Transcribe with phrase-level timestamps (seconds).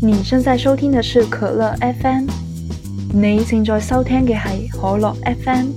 [0.00, 2.28] 你正在收听的是可乐 FM，
[3.12, 5.72] 你正在收听嘅係可乐 FM。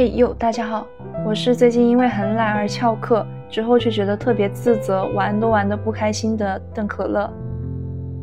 [0.00, 0.86] 嘿呦，大家好，
[1.26, 7.30] 我是最近因为很懒而翘课，之后却觉得特别自责，玩都玩得不开心的邓可乐。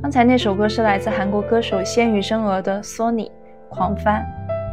[0.02, 3.26] 刚才那首歌是来自韩国歌手鲜于真娥的《Sony》
[3.70, 4.26] 狂翻，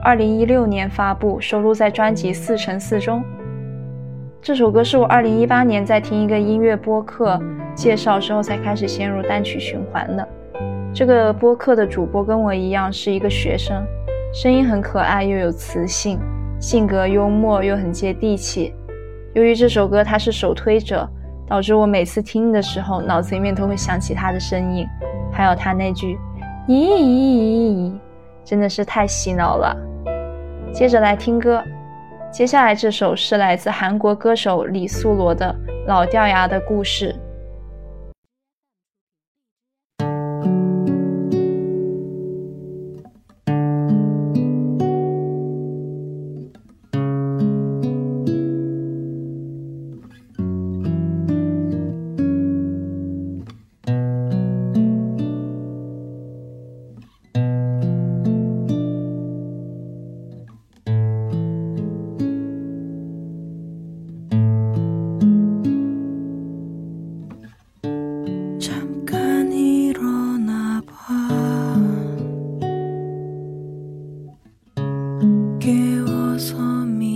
[0.02, 3.22] 二零一六年发布，收录在专辑《四乘四》中。
[4.40, 7.38] 这首歌是我二零一八年在听一个音乐播客
[7.74, 10.26] 介绍之后才开始陷入单曲循环的。
[10.94, 13.84] 这个播客的主播跟我一样是一个学生，
[14.32, 16.18] 声音很可爱又有磁性。
[16.60, 18.74] 性格幽默又很接地气。
[19.34, 21.08] 由于这首歌他是首推者，
[21.46, 24.86] 导致我每次听的时候，脑子里面都会想起他的身影，
[25.32, 26.18] 还有他那句
[26.68, 27.92] “咦”，
[28.44, 29.76] 真的是太洗脑了。
[30.72, 31.62] 接着来听歌，
[32.32, 35.54] 接下来这首是来自韩国歌手李素罗的
[35.86, 37.12] 《老掉牙的故事》。
[76.44, 77.13] saw me.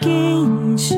[0.00, 0.94] 刚才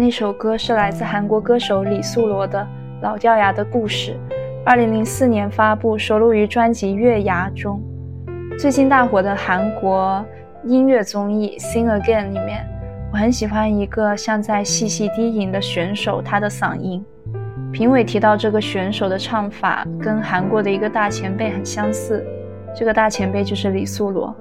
[0.00, 2.58] 那首歌是来自韩国歌手李素罗的
[3.02, 4.12] 《老掉牙的故事》，
[4.64, 7.78] 二零零四年发布，收录于专辑《月牙》中。
[8.58, 10.24] 最近大火的韩国
[10.64, 12.66] 音乐综艺《Sing Again》里面，
[13.12, 17.04] 我很喜欢一个像在细细低吟的选手，他的嗓音。
[17.70, 22.24] 评委提到这个选手的唱法跟韩国的一个大前辈很相似，
[22.74, 24.34] 这个大前辈就是李素罗。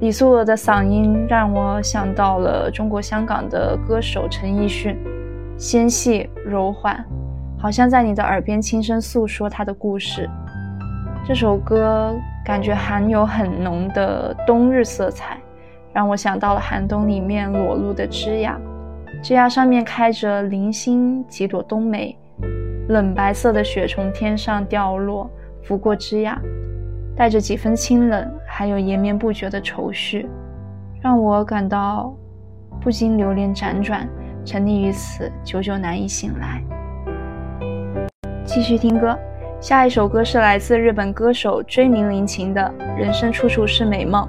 [0.00, 4.96] 李素娥的嗓音让我想到了中国香港的歌手陈奕迅，
[5.56, 7.04] 纤细柔缓，
[7.58, 10.30] 好像在你的耳边轻声诉说他的故事。
[11.26, 12.14] 这首歌
[12.44, 15.36] 感觉含有很浓的冬日色彩，
[15.92, 18.56] 让我想到了寒冬里面裸露的枝桠，
[19.20, 19.48] 枝桠。
[19.48, 22.16] 上面开着零星几朵冬梅，
[22.88, 25.28] 冷白色的雪从天上掉落，
[25.64, 26.38] 拂过枝桠，
[27.16, 30.28] 带着几分清冷，还有延绵不绝的愁绪，
[31.00, 32.12] 让我感到
[32.80, 34.08] 不禁流连辗转，
[34.44, 36.60] 沉溺于此，久久难以醒来。
[38.44, 39.16] 继续听歌，
[39.60, 42.60] 下一首歌是来自日本歌手追名林檎的
[42.96, 44.24] 《人生处处是美梦》。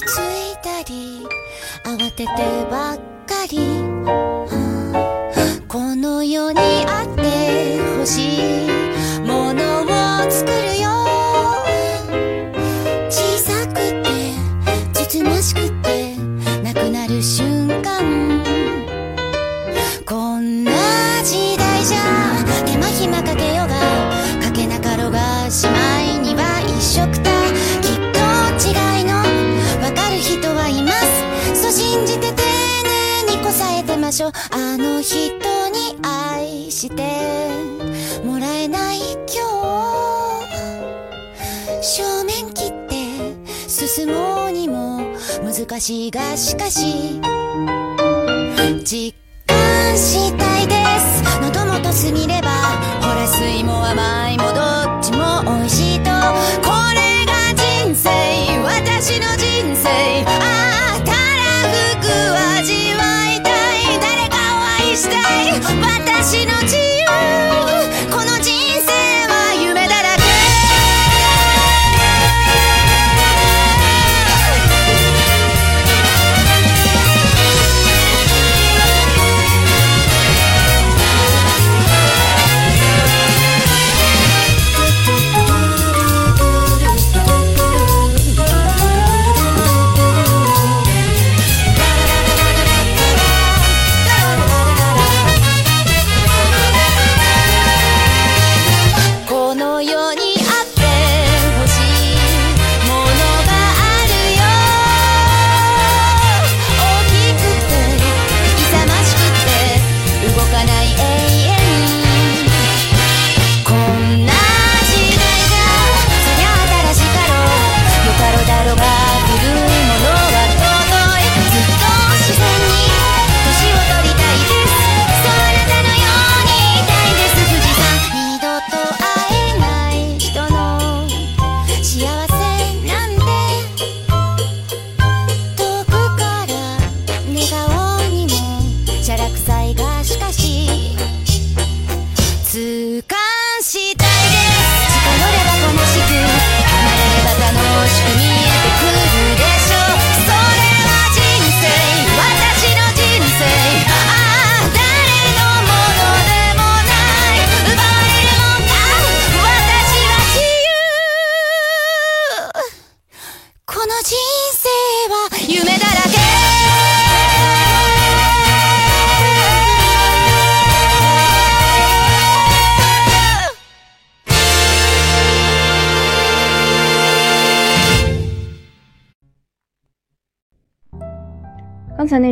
[0.00, 1.26] ついたり
[1.84, 2.26] 慌てて
[2.70, 2.96] ばっ
[3.26, 3.58] かり。
[5.68, 8.61] この世にあってほしい。
[45.72, 47.18] 難しがしかし
[48.84, 49.14] 実
[49.46, 51.22] 感したいです。
[51.40, 52.31] 喉元すみれ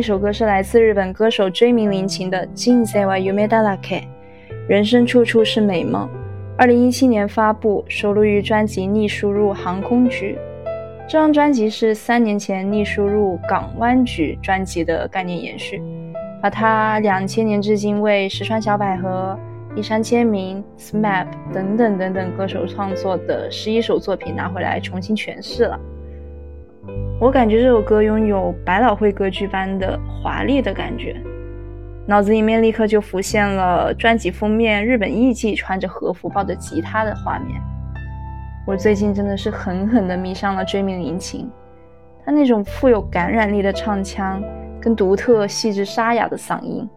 [0.00, 4.00] 首歌是来自日本歌手追名林檎的《人生は夢だらけ》，
[4.66, 6.08] 人生处处是美梦。
[6.56, 10.36] 二零一七年发布，收录于专辑《逆输入航空局》。
[11.06, 15.80] 这张专辑是三年前《逆输入港湾局》专辑的概念延续，
[16.42, 19.38] 把他两千年至今为石川小百合、
[19.76, 25.78] 一山千明、SMAP 等等等等歌手创作的十一首作品拿回来重新诠释了。
[27.21, 31.15] 我感觉这首歌拥有百老汇歌剧般的华丽的感觉，
[32.07, 37.61] 脑子里面立刻就浮现了专辑封面日本艺妓穿着和服抱着吉他的画面。
[38.65, 41.45] 我最近真的是狠狠地迷上了追名林檎，
[42.25, 44.43] 他那种富有感染力的唱腔
[44.81, 46.89] 跟独特细致沙哑的嗓音，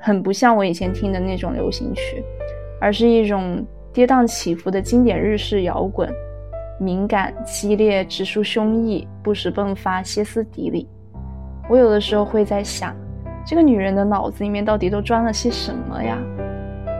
[0.00, 2.24] 很不像我以前听的那种流行曲，
[2.80, 6.10] 而是一种跌宕起伏的经典日式摇滚。
[6.78, 10.88] 敏感、激烈、直抒胸臆，不时迸发歇斯底里。
[11.68, 12.94] 我有的时候会在想，
[13.46, 16.18] 这个女人的脑子里面到底都装了些什么呀？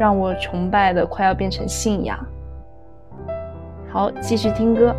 [0.01, 2.19] 让我崇拜的快要变成信仰。
[3.91, 4.95] 好，继续听歌。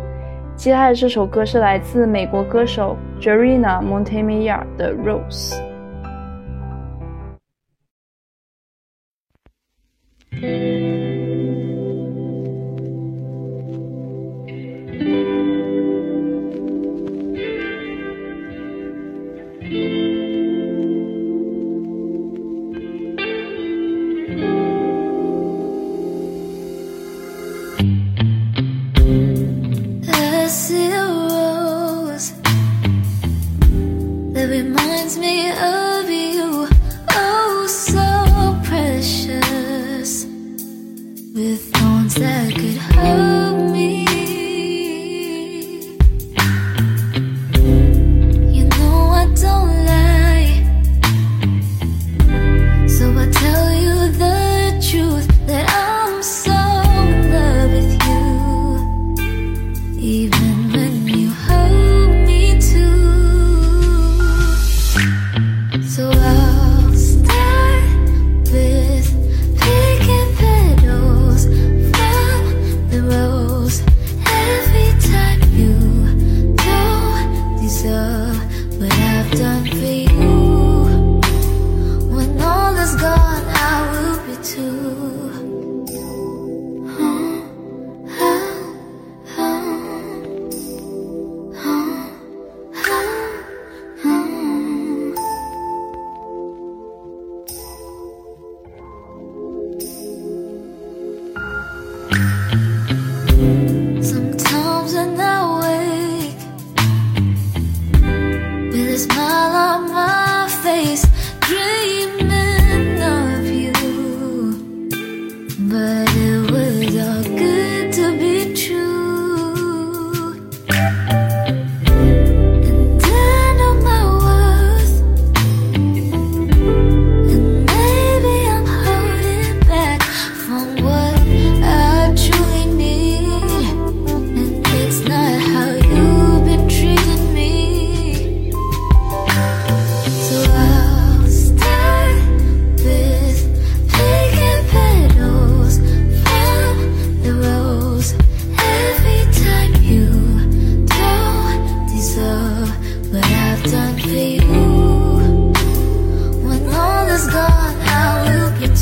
[0.56, 5.54] 接下来这首歌是来自美国歌手 Jerina Montemayor 的《Rose》。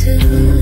[0.04, 0.53] to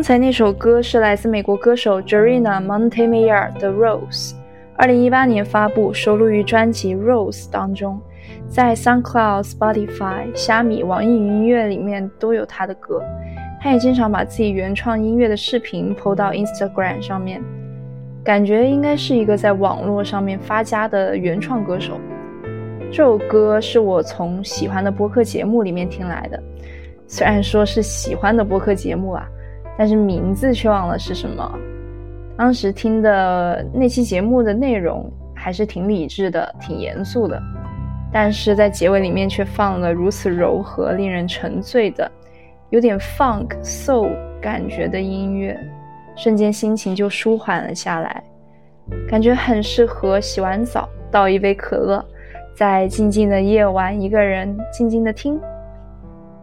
[0.00, 4.30] 刚才那首歌是来自美国歌手 Jarina Montemayor 的《Rose》，
[4.74, 8.00] 二零一八年发布，收录于专辑《Rose》当中，
[8.48, 13.02] 在 SoundCloud、Spotify、虾米、网易云音乐里面都有他的歌。
[13.60, 17.42] 他也经常把自己原创音乐的视频 PO 到 Instagram 上面，
[18.24, 22.00] 感觉应该是一个在网络上面发家的原创歌手。
[22.90, 26.42] 这首歌是我从喜欢的播客节目里面听来的，
[27.06, 29.28] 虽然说是喜欢的播客节目啊。
[29.80, 31.58] 但是名字却忘了是什么。
[32.36, 37.42] 当时听的那期节目的内容还是挺理智的，挺严肃的，
[38.12, 42.12] 但是在结尾里面却放了如此柔和、令人沉醉的、
[42.68, 45.58] 有点 funk soul 感觉的音乐，
[46.14, 48.22] 瞬间心情就舒缓了下来，
[49.08, 52.04] 感觉很适合洗完澡倒一杯可乐，
[52.54, 55.40] 在静静的夜晚一个人静静的听。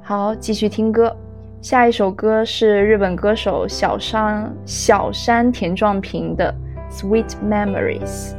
[0.02, 1.16] 好，继续听歌。
[1.60, 6.54] 下一首歌是日本歌手小山小山田壮平的
[6.94, 8.34] 《Sweet Memories》。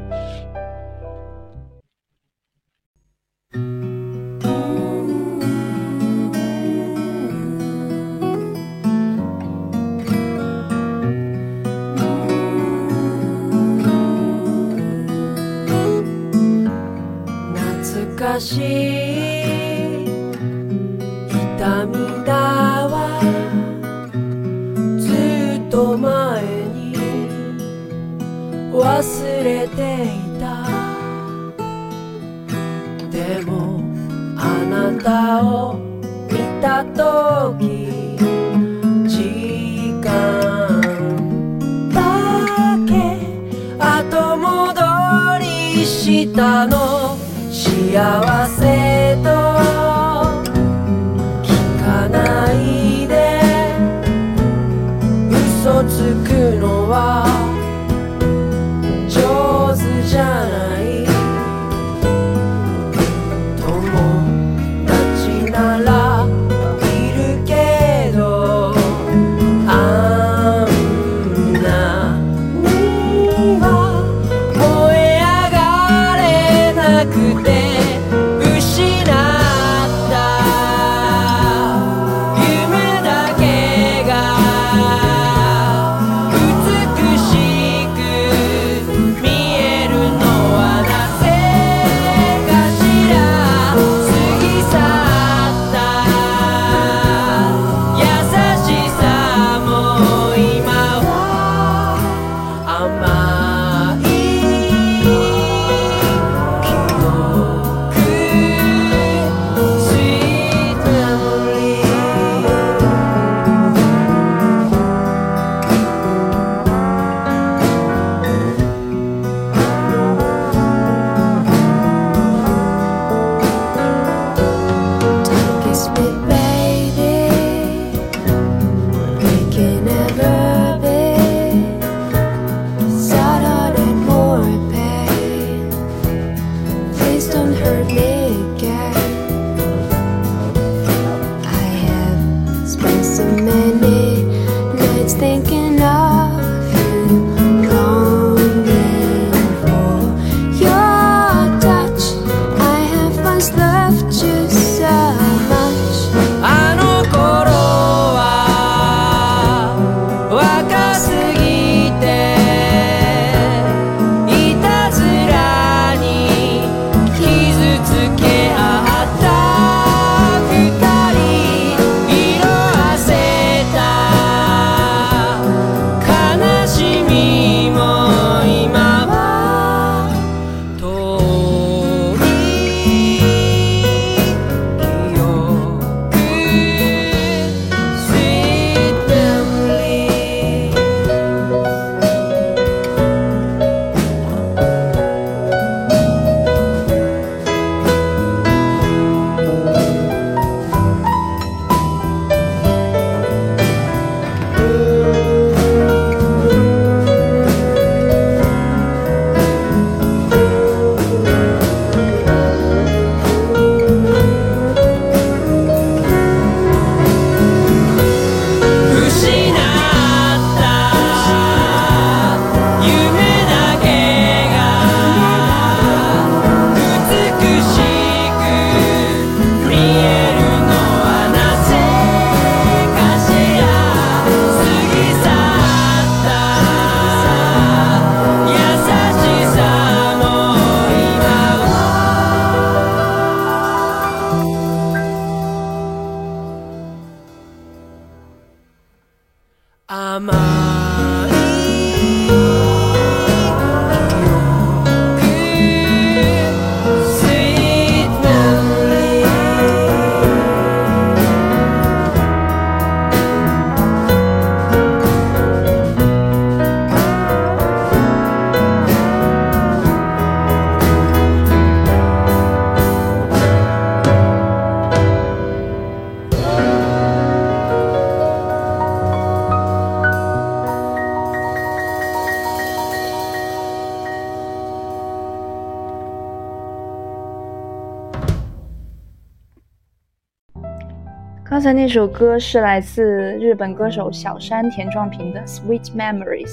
[291.59, 293.03] 刚才那首歌是来自
[293.41, 296.47] 日本歌手小山田壮平的《Sweet Memories》，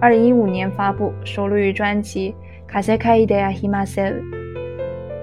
[0.00, 2.36] 二零一五年发布，收录于专辑
[2.72, 4.14] 《Kasekai de Himasel》，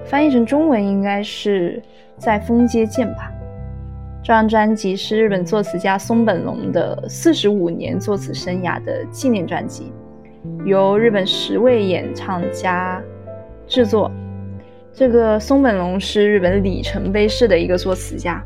[0.04, 1.82] 翻译成中文应该是
[2.18, 3.32] 在风街见吧。
[4.22, 9.90] 这张专辑是日本作词家松本龙的四十五年作词生涯的纪念专辑，
[10.66, 13.02] 由日本十位演唱家
[13.66, 14.12] 制作。
[14.92, 18.44] 这个松本龙是日本里程碑式的一个作词家。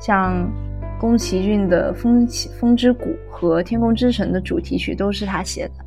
[0.00, 0.50] 像
[0.98, 5.84] 宫崎骏的《风起风之谷》和《天空之城》的主题曲都是他写的，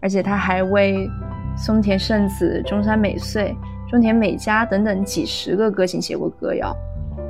[0.00, 1.08] 而且他还为
[1.56, 3.54] 松田圣子、中山美穗、
[3.88, 6.76] 中田美嘉等等几十个歌星写过歌谣。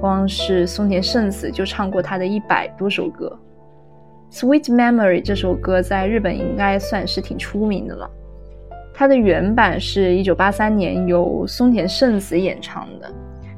[0.00, 3.38] 光是松田圣子就唱过他的一百多首歌。
[4.38, 8.09] 《Sweet Memory》这首歌在日本应该算是挺出名的了。
[8.94, 13.12] 它的原版是一九八三年由松田圣子演唱的，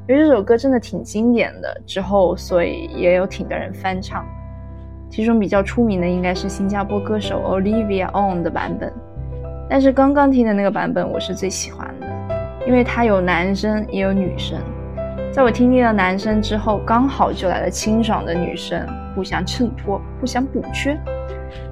[0.07, 4.25] 因为这首歌真的挺经典的，之后所以也有挺多人翻唱。
[5.09, 8.91] 其中比较出名的应该是新加坡歌手 Olivia On 的版本，
[9.69, 12.07] 但是刚刚听的那个版本我是最喜欢的，
[12.67, 14.59] 因为它有男声也有女声。
[15.31, 18.85] 在我听腻了男声之后，刚好就来了清爽的女声，
[19.15, 20.99] 互相衬托，互相补缺。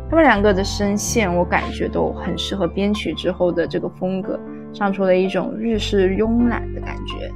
[0.10, 4.40] 他们两个的声线，我感觉都很适合编曲之后的这个风格，
[4.74, 7.30] 唱出了一种日式慵懒的感觉。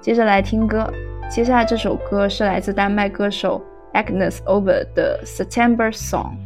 [0.00, 0.90] 接着来听歌，
[1.30, 3.62] 接下来这首歌是来自丹麦歌手。
[3.92, 6.36] Agnes Over 的 September Song。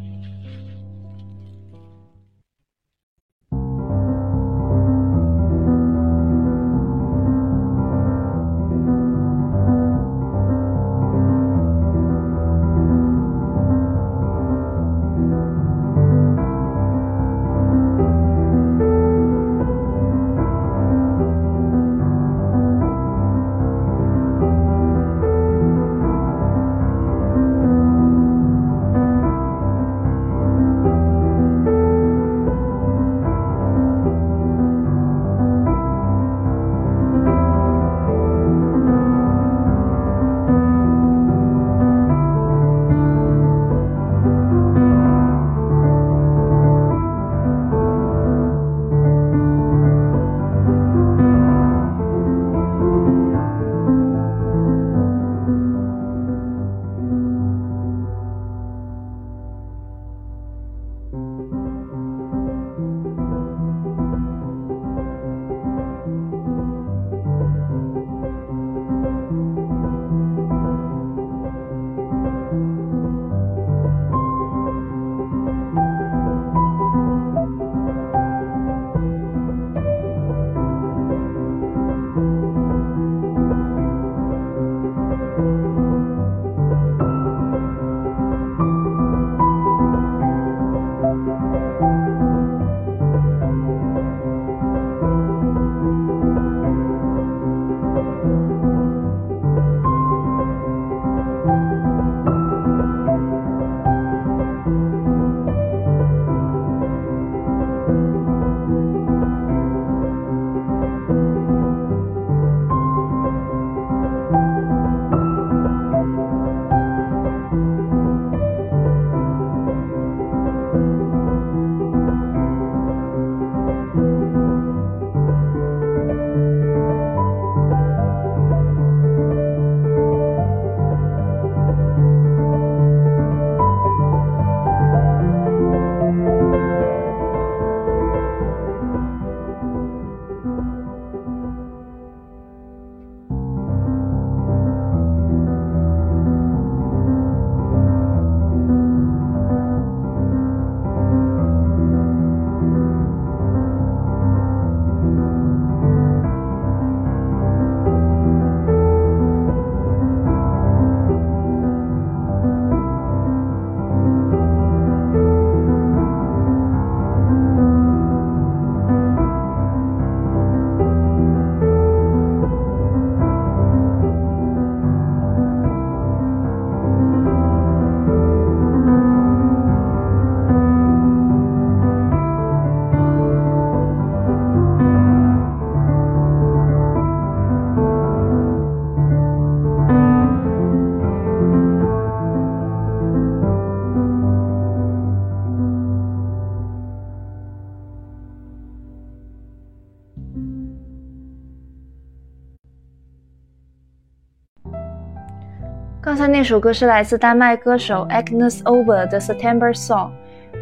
[206.45, 210.11] 这首歌是来自丹麦歌手 Agnes Over 的 September Song，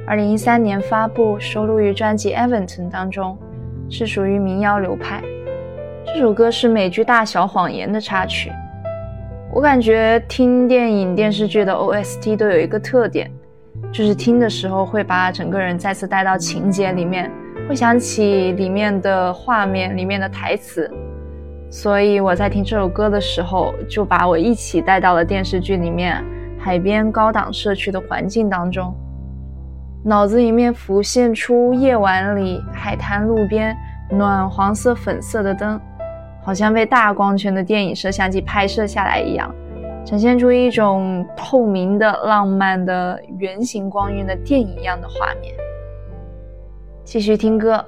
[0.07, 3.37] 二零一三年发布，收录于专辑 Event 当中，
[3.91, 5.21] 是属于民谣流派。
[6.07, 8.53] 这首歌是美剧《大小谎言》的插曲。
[9.53, 13.29] 我感觉听电影、电视剧的 OST 都有一个特点，
[13.93, 17.29] 就是听的时候会把整个人再次带到情节里面，
[17.69, 20.89] 会想起里面的画面、里面的台词。
[21.73, 26.23] 所以我在听这首歌的时候，就把我一起带到了电视剧里面
[26.59, 28.95] 海边高档社区的环境当中，
[30.05, 33.75] 脑子里面浮现出夜晚里海滩路边
[34.11, 35.81] 暖黄色、粉色的灯，
[36.45, 39.51] 好像被大光圈的电影摄像机拍摄下来一样，
[40.05, 45.55] 呈现出一种透明的、浪漫的圆形光晕的电影一样的画面。
[47.03, 47.83] 继续听歌，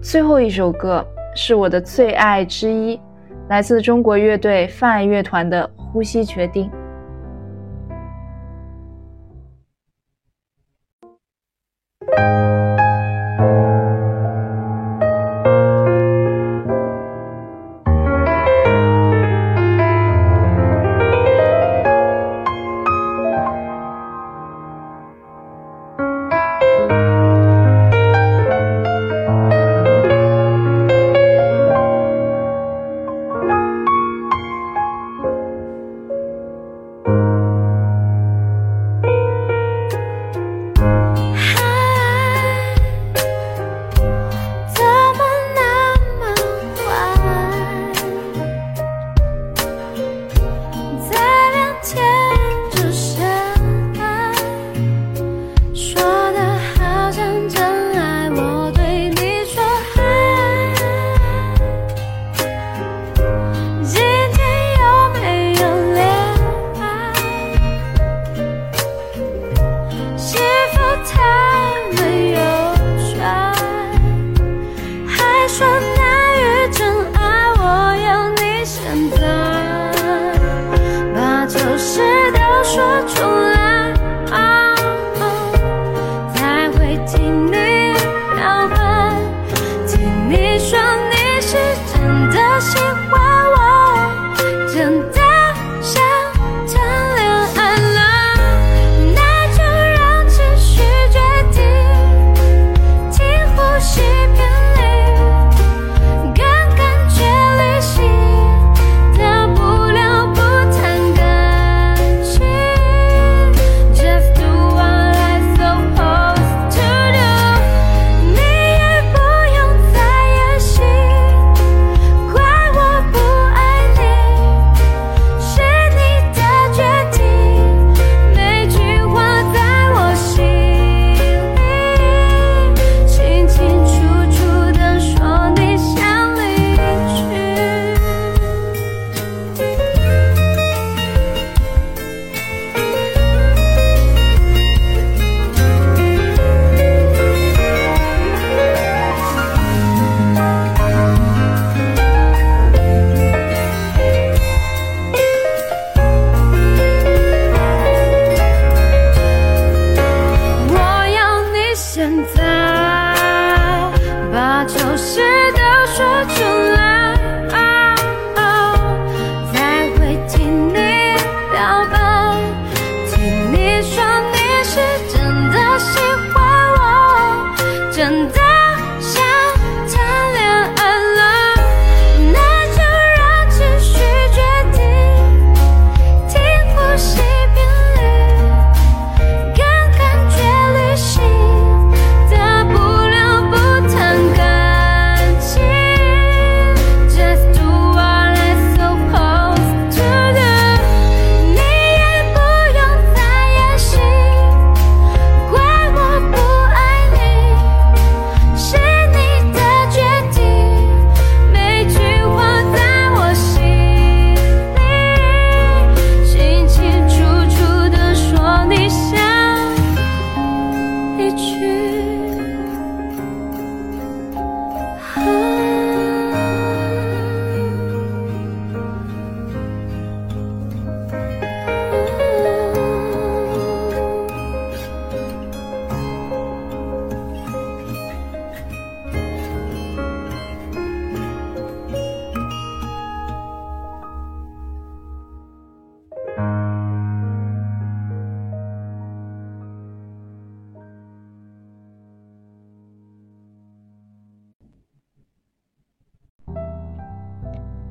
[0.00, 1.04] 最后一首歌
[1.34, 2.98] 是我的最爱之一，
[3.48, 6.70] 来自中国乐队泛爱乐团的《呼吸决定》。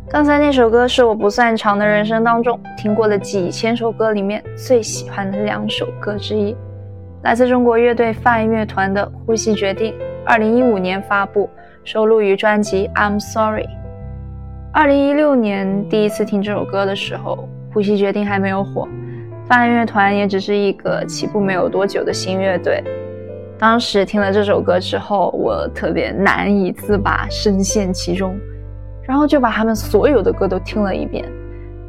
[0.10, 6.56] 刚才那首歌是我不算长的人生当中听过的几千首歌里面最喜欢的两首歌之一，
[7.24, 9.92] 来自中国乐队泛爱乐团的《呼吸决定》，
[10.26, 11.50] 二零一五年发布，
[11.84, 13.64] 收录于专辑《I'm Sorry》。
[14.72, 18.88] 二零一六年第一次听这首歌的时候，《呼吸决定》还没有火，
[19.46, 22.82] 泛爱乐团也只是一个起步没有多久的新乐队。
[23.60, 28.34] 当时听了这首歌之后，我特别难以自拔，深陷其中。
[29.08, 31.24] 然后就把他们所有的歌都听了一遍，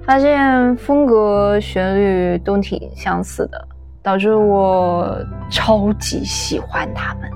[0.04, 3.68] 发现风格、旋律都挺相似的，
[4.00, 5.18] 导致我
[5.50, 7.28] 超级喜欢他们。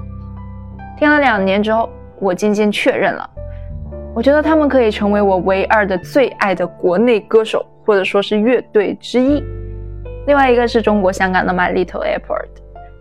[0.97, 3.29] 听了两年之后，我渐渐确认了，
[4.15, 9.43] 我觉得他们可以成为我唯二的最爱的国内歌手，或者说是乐队之一。
[10.29, 12.47] 另外一个是中国香港的 My Little Airport，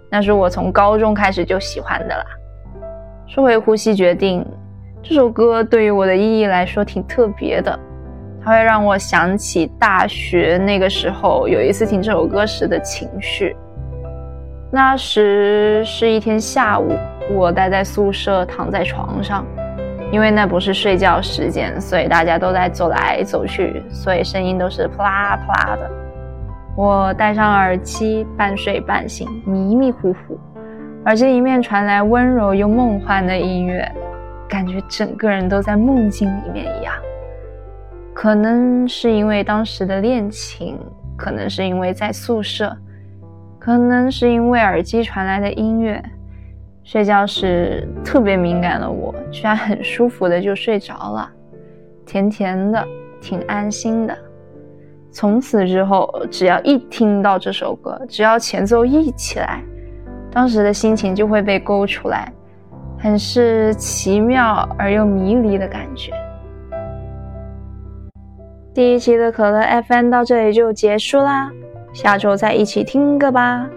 [0.10, 2.26] 那是我从高中开始就喜欢的啦。
[3.28, 4.44] 说回呼吸决定。
[5.04, 7.78] 这首歌对于我的意义来说挺特别的，
[8.44, 13.56] 它会让我想起大学那个时候有一次听这首歌时的情绪。
[14.72, 16.96] 那时是一天下午，
[17.32, 19.44] 我待在宿舍躺在床上，
[20.12, 25.92] 因为那不是睡觉时间，所以大家都在走来走去，所以声音都是啪啦啪啦的。
[26.78, 30.40] 我戴上耳机，半睡半醒，迷迷糊糊，
[31.06, 33.92] 耳机里面传来温柔又梦幻的音乐。
[34.52, 36.94] 感觉整个人都在梦境里面一样，
[38.14, 40.78] 可能是因为当时的恋情，
[41.18, 42.76] 可能是因为在宿舍，
[43.58, 46.04] 可能是因为耳机传来的音乐。
[46.84, 51.32] 睡觉时特别敏感的我，居然很舒服的就睡着了，
[52.06, 52.86] 甜甜的，
[53.22, 54.18] 挺安心的。
[55.14, 59.64] 从此之后，只要一听到这首歌，只要前奏一起来，
[60.30, 62.34] 当时的心情就会被勾出来。
[63.02, 66.12] 很是奇妙而又迷离的感觉。
[68.74, 71.52] 第一期的可乐 FM 到这里就结束啦，
[71.94, 73.68] 下周再一起听歌吧，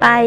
[0.00, 0.26] 拜。